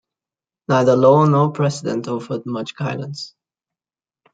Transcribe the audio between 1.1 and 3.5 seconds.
nor precedent offered much guidance.